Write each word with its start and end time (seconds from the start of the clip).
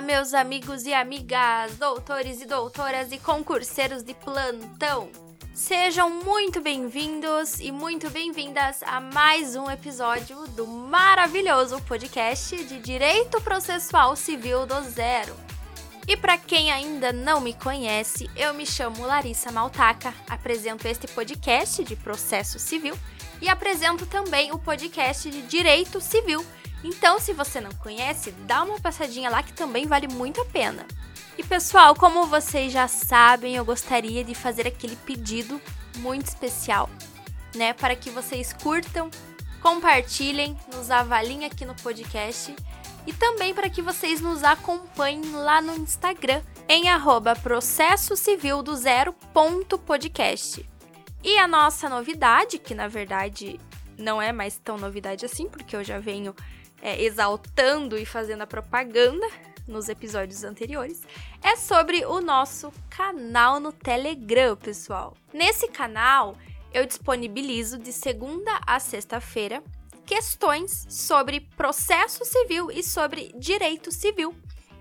Olá, 0.00 0.06
meus 0.06 0.32
amigos 0.32 0.86
e 0.86 0.94
amigas, 0.94 1.76
doutores 1.76 2.40
e 2.40 2.46
doutoras 2.46 3.12
e 3.12 3.18
concurseiros 3.18 4.02
de 4.02 4.14
plantão. 4.14 5.10
Sejam 5.52 6.08
muito 6.08 6.58
bem-vindos 6.58 7.60
e 7.60 7.70
muito 7.70 8.08
bem-vindas 8.08 8.82
a 8.82 8.98
mais 8.98 9.56
um 9.56 9.70
episódio 9.70 10.46
do 10.56 10.66
maravilhoso 10.66 11.78
podcast 11.82 12.64
de 12.64 12.80
Direito 12.80 13.42
Processual 13.42 14.16
Civil 14.16 14.64
do 14.64 14.80
Zero. 14.84 15.36
E 16.08 16.16
para 16.16 16.38
quem 16.38 16.72
ainda 16.72 17.12
não 17.12 17.38
me 17.38 17.52
conhece, 17.52 18.30
eu 18.34 18.54
me 18.54 18.64
chamo 18.64 19.04
Larissa 19.04 19.52
Maltaca, 19.52 20.14
apresento 20.30 20.88
este 20.88 21.06
podcast 21.08 21.84
de 21.84 21.94
processo 21.94 22.58
civil 22.58 22.96
e 23.42 23.50
apresento 23.50 24.06
também 24.06 24.50
o 24.50 24.58
podcast 24.58 25.30
de 25.30 25.42
Direito 25.42 26.00
Civil 26.00 26.42
então, 26.82 27.18
se 27.18 27.32
você 27.32 27.60
não 27.60 27.72
conhece, 27.72 28.30
dá 28.32 28.62
uma 28.62 28.80
passadinha 28.80 29.30
lá 29.30 29.42
que 29.42 29.52
também 29.52 29.86
vale 29.86 30.08
muito 30.08 30.40
a 30.40 30.44
pena. 30.46 30.86
E 31.36 31.44
pessoal, 31.44 31.94
como 31.94 32.26
vocês 32.26 32.72
já 32.72 32.88
sabem, 32.88 33.56
eu 33.56 33.64
gostaria 33.64 34.24
de 34.24 34.34
fazer 34.34 34.66
aquele 34.66 34.96
pedido 34.96 35.60
muito 35.98 36.26
especial, 36.26 36.88
né, 37.54 37.72
para 37.72 37.96
que 37.96 38.10
vocês 38.10 38.52
curtam, 38.52 39.10
compartilhem, 39.60 40.56
nos 40.74 40.90
avaliem 40.90 41.44
aqui 41.44 41.64
no 41.64 41.74
podcast 41.74 42.54
e 43.06 43.12
também 43.12 43.54
para 43.54 43.68
que 43.68 43.82
vocês 43.82 44.20
nos 44.20 44.44
acompanhem 44.44 45.32
lá 45.32 45.60
no 45.60 45.74
Instagram 45.76 46.42
em 46.68 46.88
arroba 46.88 47.34
processo 47.34 48.16
civil 48.16 48.62
do 48.62 48.76
zero 48.76 49.12
ponto 49.34 49.78
podcast. 49.78 50.64
E 51.22 51.38
a 51.38 51.48
nossa 51.48 51.88
novidade, 51.88 52.58
que 52.58 52.74
na 52.74 52.88
verdade 52.88 53.58
não 53.98 54.20
é 54.20 54.32
mais 54.32 54.58
tão 54.58 54.78
novidade 54.78 55.26
assim, 55.26 55.48
porque 55.48 55.76
eu 55.76 55.84
já 55.84 55.98
venho 55.98 56.34
é, 56.82 57.02
exaltando 57.02 57.98
e 57.98 58.04
fazendo 58.04 58.42
a 58.42 58.46
propaganda 58.46 59.26
nos 59.66 59.88
episódios 59.88 60.42
anteriores, 60.42 61.02
é 61.42 61.54
sobre 61.56 62.04
o 62.04 62.20
nosso 62.20 62.72
canal 62.88 63.60
no 63.60 63.72
Telegram, 63.72 64.56
pessoal. 64.56 65.16
Nesse 65.32 65.68
canal, 65.68 66.36
eu 66.72 66.84
disponibilizo 66.84 67.78
de 67.78 67.92
segunda 67.92 68.60
a 68.66 68.80
sexta-feira 68.80 69.62
questões 70.10 70.86
sobre 70.88 71.40
processo 71.56 72.24
civil 72.24 72.68
e 72.68 72.82
sobre 72.82 73.32
direito 73.36 73.92
civil. 73.92 74.34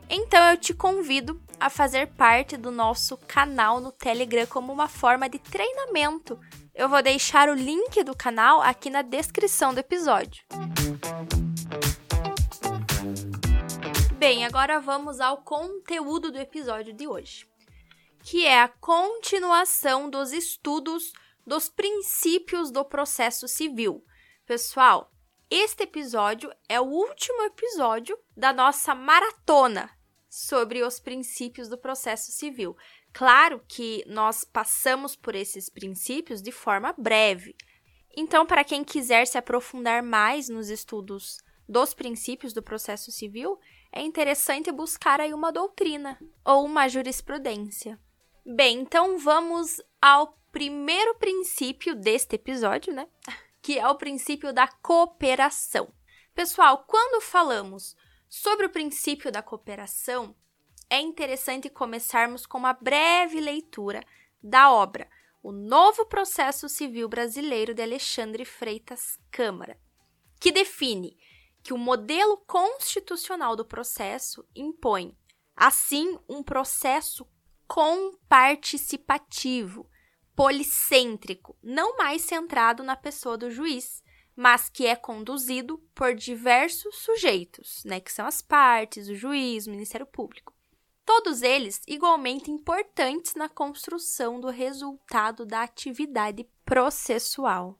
Então 0.10 0.44
eu 0.50 0.58
te 0.58 0.74
convido 0.74 1.40
a 1.60 1.70
fazer 1.70 2.08
parte 2.08 2.58
do 2.58 2.72
nosso 2.72 3.16
canal 3.16 3.80
no 3.80 3.92
Telegram 3.92 4.48
como 4.48 4.74
uma 4.74 4.88
forma 4.88 5.30
de 5.30 5.38
treinamento. 5.38 6.40
Eu 6.74 6.90
vou 6.90 7.04
deixar 7.04 7.48
o 7.48 7.54
link 7.54 8.04
do 8.04 8.16
canal 8.16 8.60
aqui 8.60 8.90
na 8.90 9.04
descrição 9.04 9.72
do 9.72 9.80
episódio. 9.80 10.44
Bem, 14.30 14.46
agora 14.46 14.80
vamos 14.80 15.20
ao 15.20 15.38
conteúdo 15.38 16.32
do 16.32 16.38
episódio 16.38 16.94
de 16.94 17.08
hoje, 17.08 17.50
que 18.24 18.46
é 18.46 18.62
a 18.62 18.68
continuação 18.68 20.08
dos 20.08 20.32
estudos 20.32 21.12
dos 21.48 21.68
princípios 21.68 22.70
do 22.70 22.86
processo 22.86 23.48
civil. 23.48 24.06
Pessoal, 24.46 25.12
este 25.50 25.82
episódio 25.82 26.54
é 26.70 26.80
o 26.80 26.84
último 26.84 27.42
episódio 27.42 28.16
da 28.38 28.54
nossa 28.54 28.94
maratona 28.94 29.90
sobre 30.30 30.84
os 30.84 31.00
princípios 31.00 31.68
do 31.68 31.76
processo 31.76 32.32
civil. 32.32 32.78
Claro 33.12 33.60
que 33.68 34.04
nós 34.06 34.44
passamos 34.44 35.16
por 35.16 35.34
esses 35.34 35.70
princípios 35.70 36.40
de 36.40 36.52
forma 36.52 36.94
breve. 36.96 37.56
Então, 38.16 38.46
para 38.46 38.64
quem 38.64 38.84
quiser 38.84 39.26
se 39.26 39.40
aprofundar 39.40 40.04
mais 40.04 40.50
nos 40.50 40.70
estudos 40.70 41.40
dos 41.68 41.96
princípios 41.96 42.54
do 42.54 42.62
processo 42.62 43.12
civil, 43.12 43.60
é 43.92 44.02
interessante 44.02 44.72
buscar 44.72 45.20
aí 45.20 45.34
uma 45.34 45.52
doutrina 45.52 46.20
ou 46.46 46.66
uma 46.66 46.88
jurisprudência. 46.88 48.00
Bem, 48.46 48.80
então 48.80 49.18
vamos 49.18 49.82
ao 50.02 50.38
primeiro 50.52 51.16
princípio 51.16 51.96
deste 51.96 52.36
episódio, 52.36 52.94
né? 52.94 53.08
Que 53.62 53.78
é 53.78 53.86
o 53.88 53.96
princípio 53.96 54.54
da 54.54 54.70
cooperação. 54.70 55.94
Pessoal, 56.34 56.86
quando 56.88 57.22
falamos 57.22 57.94
sobre 58.30 58.66
o 58.66 58.70
princípio 58.70 59.30
da 59.30 59.44
cooperação, 59.44 60.34
é 60.90 61.00
interessante 61.02 61.70
começarmos 61.70 62.46
com 62.46 62.58
uma 62.58 62.72
breve 62.74 63.40
leitura 63.42 64.02
da 64.42 64.72
obra 64.72 65.10
O 65.44 65.52
Novo 65.52 66.06
Processo 66.06 66.70
Civil 66.70 67.10
Brasileiro 67.10 67.74
de 67.74 67.84
Alexandre 67.84 68.46
Freitas 68.46 69.20
Câmara, 69.30 69.78
que 70.40 70.52
define 70.52 71.18
que 71.62 71.74
o 71.74 71.78
modelo 71.78 72.38
constitucional 72.48 73.56
do 73.56 73.64
processo 73.66 74.44
impõe, 74.56 75.16
assim, 75.56 76.18
um 76.28 76.42
processo 76.42 77.28
comparticipativo, 77.68 79.88
policêntrico, 80.36 81.56
não 81.62 81.96
mais 81.98 82.24
centrado 82.24 82.84
na 82.84 82.96
pessoa 82.96 83.38
do 83.38 83.52
juiz, 83.52 84.02
mas 84.36 84.70
que 84.70 84.88
é 84.88 84.96
conduzido 84.96 85.78
por 85.94 86.16
diversos 86.16 86.96
sujeitos, 86.96 87.84
né, 87.84 88.00
que 88.00 88.12
são 88.12 88.26
as 88.26 88.42
partes, 88.42 89.10
o 89.10 89.16
juiz, 89.16 89.68
o 89.68 89.72
Ministério 89.72 90.06
Público. 90.06 90.56
Todos 91.06 91.42
eles 91.42 91.82
igualmente 91.88 92.50
importantes 92.50 93.36
na 93.36 93.50
construção 93.50 94.40
do 94.40 94.48
resultado 94.48 95.46
da 95.46 95.64
atividade 95.64 96.48
processual. 96.64 97.78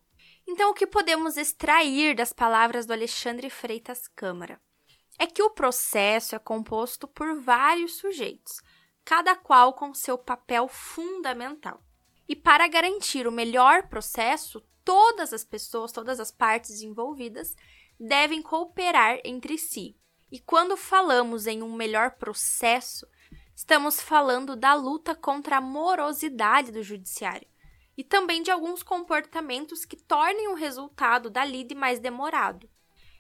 Então, 0.52 0.72
o 0.72 0.74
que 0.74 0.88
podemos 0.88 1.38
extrair 1.38 2.16
das 2.16 2.34
palavras 2.34 2.88
do 2.88 2.92
Alexandre 2.92 3.52
Freitas 3.52 4.08
Câmara? 4.08 4.60
É 5.20 5.28
que 5.28 5.44
o 5.44 5.52
processo 5.52 6.36
é 6.36 6.40
composto 6.40 7.08
por 7.08 7.40
vários 7.40 7.98
sujeitos, 7.98 8.60
cada 9.06 9.36
qual 9.36 9.74
com 9.74 9.94
seu 9.94 10.18
papel 10.18 10.68
fundamental. 10.68 11.84
E 12.28 12.36
para 12.36 12.68
garantir 12.68 13.28
o 13.28 13.32
melhor 13.32 13.90
processo, 13.90 14.68
todas 14.84 15.34
as 15.34 15.44
pessoas, 15.44 15.92
todas 15.92 16.20
as 16.20 16.32
partes 16.32 16.82
envolvidas 16.82 17.56
devem 18.00 18.42
cooperar 18.42 19.20
entre 19.24 19.56
si. 19.56 19.96
E 20.32 20.40
quando 20.40 20.76
falamos 20.76 21.46
em 21.46 21.62
um 21.62 21.76
melhor 21.76 22.16
processo, 22.16 23.06
estamos 23.56 24.02
falando 24.02 24.56
da 24.56 24.74
luta 24.74 25.14
contra 25.14 25.58
a 25.58 25.62
morosidade 25.62 26.72
do 26.72 26.82
judiciário 26.82 27.48
e 28.00 28.04
também 28.06 28.42
de 28.42 28.50
alguns 28.50 28.82
comportamentos 28.82 29.84
que 29.84 29.98
tornem 29.98 30.48
o 30.48 30.54
resultado 30.54 31.30
da 31.30 31.44
lide 31.44 31.76
mais 31.76 32.00
demorado. 32.00 32.70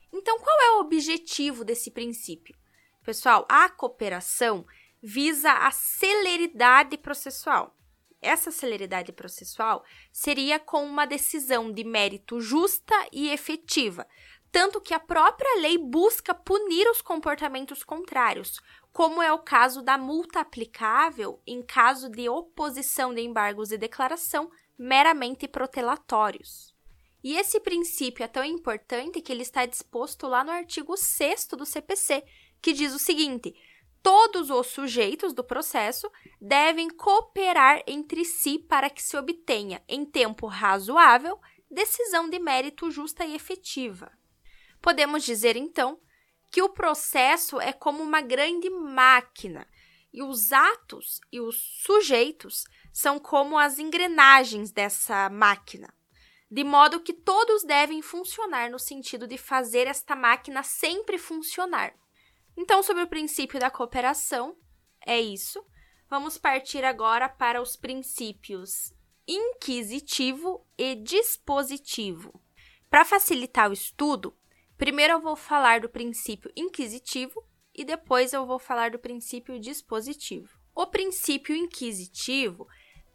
Então, 0.09 0.39
qual 0.39 0.61
é 0.61 0.71
o 0.71 0.79
objetivo 0.79 1.65
desse 1.65 1.91
princípio? 1.91 2.55
Pessoal, 3.03 3.45
a 3.49 3.69
cooperação 3.69 4.65
visa 5.03 5.51
a 5.51 5.69
celeridade 5.69 6.97
processual. 6.97 7.75
Essa 8.21 8.51
celeridade 8.51 9.11
processual 9.11 9.83
seria 10.13 10.57
com 10.57 10.85
uma 10.85 11.05
decisão 11.05 11.73
de 11.73 11.83
mérito 11.83 12.39
justa 12.39 12.95
e 13.11 13.31
efetiva, 13.31 14.07
tanto 14.49 14.79
que 14.79 14.93
a 14.93 14.99
própria 14.99 15.59
lei 15.59 15.77
busca 15.77 16.33
punir 16.33 16.89
os 16.89 17.01
comportamentos 17.01 17.83
contrários, 17.83 18.61
como 18.93 19.21
é 19.21 19.33
o 19.33 19.39
caso 19.39 19.81
da 19.81 19.97
multa 19.97 20.39
aplicável 20.39 21.41
em 21.45 21.61
caso 21.61 22.09
de 22.09 22.29
oposição 22.29 23.13
de 23.13 23.19
embargos 23.19 23.67
de 23.67 23.77
declaração 23.77 24.49
meramente 24.79 25.45
protelatórios. 25.45 26.73
E 27.21 27.35
esse 27.35 27.59
princípio 27.59 28.23
é 28.23 28.27
tão 28.27 28.45
importante 28.45 29.21
que 29.21 29.29
ele 29.29 29.41
está 29.41 29.65
disposto 29.65 30.25
lá 30.25 30.41
no 30.41 30.51
artigo 30.51 30.95
6 30.95 31.49
do 31.57 31.65
CPC, 31.65 32.23
que 32.61 32.71
diz 32.71 32.93
o 32.93 32.99
seguinte: 32.99 33.53
todos 34.01 34.49
os 34.49 34.67
sujeitos 34.67 35.33
do 35.33 35.43
processo 35.43 36.09
devem 36.39 36.89
cooperar 36.89 37.83
entre 37.85 38.23
si 38.23 38.57
para 38.57 38.89
que 38.89 39.03
se 39.03 39.17
obtenha, 39.17 39.83
em 39.85 40.05
tempo 40.05 40.47
razoável, 40.47 41.37
decisão 41.69 42.29
de 42.29 42.39
mérito 42.39 42.89
justa 42.89 43.25
e 43.25 43.35
efetiva. 43.35 44.09
Podemos 44.81 45.25
dizer, 45.25 45.57
então, 45.57 45.99
que 46.49 46.61
o 46.61 46.69
processo 46.69 47.59
é 47.59 47.73
como 47.73 48.01
uma 48.01 48.21
grande 48.21 48.69
máquina 48.69 49.67
e 50.11 50.23
os 50.23 50.51
atos 50.53 51.19
e 51.31 51.39
os 51.39 51.83
sujeitos 51.83 52.63
são 52.91 53.19
como 53.19 53.57
as 53.57 53.79
engrenagens 53.79 54.71
dessa 54.71 55.29
máquina, 55.29 55.93
de 56.49 56.63
modo 56.63 57.01
que 57.01 57.13
todos 57.13 57.63
devem 57.63 58.01
funcionar 58.01 58.69
no 58.69 58.79
sentido 58.79 59.27
de 59.27 59.37
fazer 59.37 59.87
esta 59.87 60.15
máquina 60.15 60.63
sempre 60.63 61.17
funcionar. 61.17 61.93
Então, 62.57 62.83
sobre 62.83 63.03
o 63.03 63.07
princípio 63.07 63.59
da 63.59 63.69
cooperação, 63.69 64.57
é 65.05 65.19
isso. 65.19 65.63
Vamos 66.09 66.37
partir 66.37 66.83
agora 66.83 67.29
para 67.29 67.61
os 67.61 67.75
princípios 67.75 68.91
inquisitivo 69.27 70.65
e 70.75 70.95
dispositivo. 70.95 72.41
Para 72.89 73.05
facilitar 73.05 73.69
o 73.69 73.73
estudo, 73.73 74.35
primeiro 74.75 75.13
eu 75.13 75.21
vou 75.21 75.35
falar 75.35 75.81
do 75.81 75.87
princípio 75.87 76.51
inquisitivo 76.55 77.47
e 77.75 77.85
depois 77.85 78.33
eu 78.33 78.45
vou 78.45 78.57
falar 78.57 78.89
do 78.89 78.97
princípio 78.97 79.59
dispositivo. 79.59 80.58
O 80.75 80.87
princípio 80.87 81.55
inquisitivo 81.55 82.67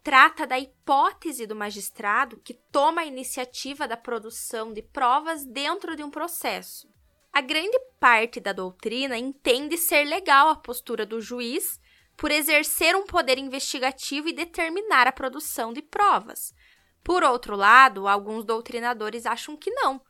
trata 0.02 0.46
da 0.46 0.58
hipótese 0.58 1.46
do 1.46 1.56
magistrado 1.56 2.38
que 2.38 2.54
toma 2.70 3.00
a 3.00 3.06
iniciativa 3.06 3.88
da 3.88 3.96
produção 3.96 4.72
de 4.72 4.82
provas 4.82 5.46
dentro 5.46 5.96
de 5.96 6.02
um 6.02 6.10
processo. 6.10 6.86
A 7.32 7.40
grande 7.40 7.78
parte 7.98 8.38
da 8.38 8.52
doutrina 8.52 9.16
entende 9.16 9.76
ser 9.78 10.04
legal 10.04 10.48
a 10.48 10.56
postura 10.56 11.06
do 11.06 11.20
juiz 11.20 11.80
por 12.16 12.30
exercer 12.30 12.94
um 12.94 13.04
poder 13.04 13.38
investigativo 13.38 14.28
e 14.28 14.32
determinar 14.32 15.06
a 15.06 15.12
produção 15.12 15.72
de 15.72 15.82
provas. 15.82 16.54
Por 17.02 17.24
outro 17.24 17.56
lado, 17.56 18.06
alguns 18.06 18.44
doutrinadores 18.44 19.26
acham 19.26 19.56
que 19.56 19.70
não, 19.70 20.00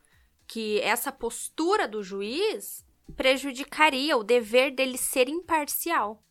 que 0.47 0.79
essa 0.81 1.11
postura 1.11 1.87
do 1.87 2.03
juiz 2.03 2.85
prejudicaria 3.15 4.15
o 4.17 4.23
dever 4.23 4.71
dele 4.71 4.97
ser 4.97 5.27
imparcial. 5.27 6.23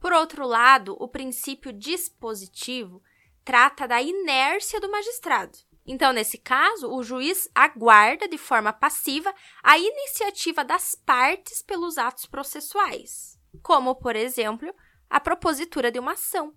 Por 0.00 0.12
outro 0.12 0.46
lado, 0.46 0.96
o 0.98 1.08
princípio 1.08 1.72
dispositivo 1.72 3.02
trata 3.44 3.88
da 3.88 4.00
inércia 4.00 4.80
do 4.80 4.90
magistrado. 4.90 5.58
Então, 5.86 6.12
nesse 6.12 6.36
caso, 6.36 6.92
o 6.92 7.02
juiz 7.02 7.48
aguarda 7.54 8.28
de 8.28 8.36
forma 8.36 8.72
passiva 8.74 9.34
a 9.62 9.78
iniciativa 9.78 10.62
das 10.62 10.94
partes 10.94 11.62
pelos 11.62 11.96
atos 11.96 12.26
processuais, 12.26 13.40
como, 13.62 13.94
por 13.94 14.14
exemplo, 14.14 14.72
a 15.08 15.18
propositura 15.18 15.90
de 15.90 15.98
uma 15.98 16.12
ação, 16.12 16.54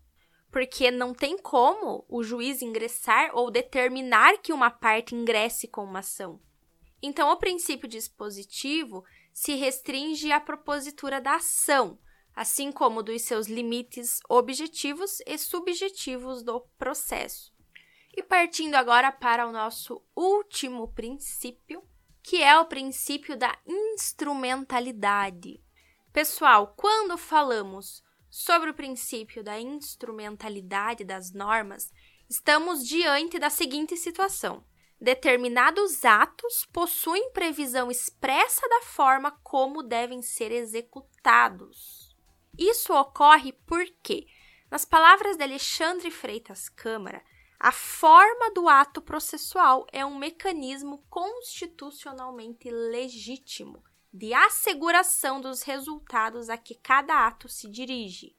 porque 0.51 0.91
não 0.91 1.13
tem 1.13 1.37
como 1.37 2.05
o 2.09 2.21
juiz 2.21 2.61
ingressar 2.61 3.31
ou 3.33 3.49
determinar 3.49 4.37
que 4.39 4.51
uma 4.51 4.69
parte 4.69 5.15
ingresse 5.15 5.65
com 5.65 5.85
uma 5.85 5.99
ação. 5.99 6.41
Então, 7.01 7.31
o 7.31 7.37
princípio 7.37 7.87
dispositivo 7.87 9.03
se 9.33 9.55
restringe 9.55 10.29
à 10.31 10.41
propositura 10.41 11.21
da 11.21 11.35
ação, 11.35 11.97
assim 12.35 12.71
como 12.71 13.03
dos 13.03 13.21
seus 13.23 13.47
limites 13.47 14.19
objetivos 14.29 15.19
e 15.25 15.37
subjetivos 15.37 16.43
do 16.43 16.61
processo. 16.77 17.51
E 18.15 18.21
partindo 18.23 18.75
agora 18.75 19.11
para 19.11 19.47
o 19.47 19.51
nosso 19.51 20.01
último 20.15 20.87
princípio, 20.93 21.83
que 22.23 22.41
é 22.41 22.57
o 22.59 22.65
princípio 22.65 23.37
da 23.37 23.57
instrumentalidade. 23.65 25.63
Pessoal, 26.11 26.73
quando 26.75 27.17
falamos 27.17 28.03
sobre 28.29 28.69
o 28.69 28.73
princípio 28.73 29.43
da 29.43 29.59
instrumentalidade 29.59 31.03
das 31.03 31.31
normas, 31.31 31.91
estamos 32.29 32.87
diante 32.87 33.37
da 33.39 33.49
seguinte 33.49 33.97
situação: 33.97 34.63
determinados 34.99 36.05
atos 36.05 36.65
possuem 36.71 37.31
previsão 37.31 37.89
expressa 37.89 38.67
da 38.69 38.81
forma 38.83 39.31
como 39.43 39.83
devem 39.83 40.21
ser 40.21 40.51
executados. 40.51 42.00
Isso 42.61 42.93
ocorre 42.93 43.53
porque, 43.65 44.27
nas 44.69 44.85
palavras 44.85 45.35
de 45.35 45.43
Alexandre 45.43 46.11
Freitas 46.11 46.69
Câmara, 46.69 47.23
a 47.59 47.71
forma 47.71 48.51
do 48.53 48.69
ato 48.69 49.01
processual 49.01 49.87
é 49.91 50.05
um 50.05 50.15
mecanismo 50.15 51.03
constitucionalmente 51.09 52.69
legítimo 52.69 53.83
de 54.13 54.31
asseguração 54.35 55.41
dos 55.41 55.63
resultados 55.63 56.51
a 56.51 56.57
que 56.57 56.75
cada 56.75 57.25
ato 57.25 57.49
se 57.49 57.67
dirige. 57.67 58.37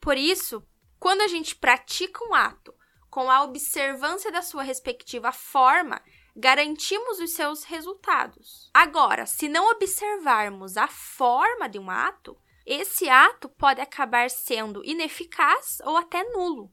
Por 0.00 0.16
isso, 0.16 0.66
quando 0.98 1.20
a 1.20 1.28
gente 1.28 1.54
pratica 1.54 2.24
um 2.24 2.34
ato 2.34 2.74
com 3.08 3.30
a 3.30 3.44
observância 3.44 4.32
da 4.32 4.42
sua 4.42 4.64
respectiva 4.64 5.30
forma, 5.30 6.02
garantimos 6.34 7.20
os 7.20 7.30
seus 7.30 7.62
resultados. 7.62 8.68
Agora, 8.74 9.26
se 9.26 9.48
não 9.48 9.70
observarmos 9.70 10.76
a 10.76 10.88
forma 10.88 11.68
de 11.68 11.78
um 11.78 11.88
ato, 11.88 12.36
esse 12.70 13.08
ato 13.08 13.48
pode 13.48 13.80
acabar 13.80 14.28
sendo 14.28 14.84
ineficaz 14.84 15.78
ou 15.86 15.96
até 15.96 16.22
nulo. 16.22 16.70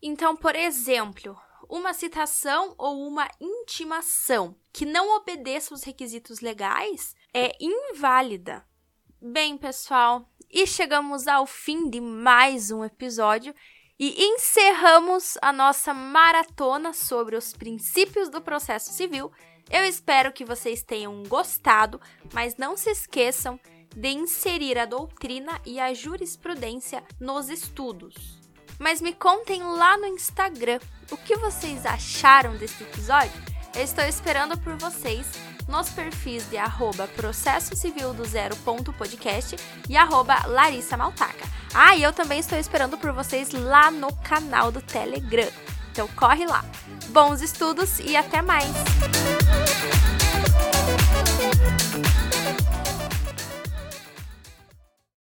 Então, 0.00 0.36
por 0.36 0.54
exemplo, 0.54 1.36
uma 1.68 1.92
citação 1.92 2.76
ou 2.78 3.04
uma 3.04 3.28
intimação 3.40 4.54
que 4.72 4.86
não 4.86 5.16
obedeça 5.16 5.74
os 5.74 5.82
requisitos 5.82 6.38
legais 6.38 7.16
é 7.34 7.56
inválida. 7.60 8.64
Bem, 9.20 9.58
pessoal, 9.58 10.30
e 10.48 10.64
chegamos 10.64 11.26
ao 11.26 11.44
fim 11.44 11.90
de 11.90 12.00
mais 12.00 12.70
um 12.70 12.84
episódio 12.84 13.52
e 13.98 14.24
encerramos 14.24 15.36
a 15.42 15.52
nossa 15.52 15.92
maratona 15.92 16.92
sobre 16.92 17.34
os 17.34 17.52
princípios 17.52 18.28
do 18.28 18.40
processo 18.40 18.92
civil. 18.92 19.32
Eu 19.68 19.84
espero 19.84 20.32
que 20.32 20.44
vocês 20.44 20.84
tenham 20.84 21.20
gostado, 21.24 22.00
mas 22.32 22.56
não 22.56 22.76
se 22.76 22.90
esqueçam 22.90 23.58
de 23.94 24.08
inserir 24.08 24.78
a 24.78 24.84
doutrina 24.84 25.60
e 25.64 25.78
a 25.80 25.92
jurisprudência 25.94 27.02
nos 27.20 27.48
estudos. 27.48 28.40
Mas 28.78 29.00
me 29.00 29.12
contem 29.12 29.62
lá 29.62 29.96
no 29.96 30.06
Instagram 30.06 30.80
o 31.10 31.16
que 31.16 31.36
vocês 31.36 31.86
acharam 31.86 32.56
desse 32.56 32.82
episódio. 32.82 33.40
Eu 33.74 33.82
estou 33.82 34.04
esperando 34.04 34.58
por 34.58 34.76
vocês 34.76 35.26
nos 35.68 35.88
perfis 35.90 36.48
de 36.50 36.56
arroba 36.56 37.08
processo 37.08 37.76
civil 37.76 38.12
do 38.12 38.24
zero 38.24 38.56
ponto 38.56 38.92
podcast 38.92 39.56
e 39.88 39.96
arroba 39.96 40.46
Larissa 40.46 40.96
Maltaca. 40.96 41.46
Ah, 41.74 41.96
e 41.96 42.02
eu 42.02 42.12
também 42.12 42.38
estou 42.38 42.58
esperando 42.58 42.98
por 42.98 43.12
vocês 43.12 43.50
lá 43.50 43.90
no 43.90 44.14
canal 44.16 44.70
do 44.70 44.82
Telegram. 44.82 45.50
Então 45.90 46.08
corre 46.08 46.46
lá. 46.46 46.64
Bons 47.08 47.40
estudos 47.40 47.98
e 48.00 48.16
até 48.16 48.42
mais! 48.42 49.41